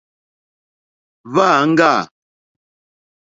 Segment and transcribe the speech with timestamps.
[1.31, 1.91] Hwá āŋɡâ.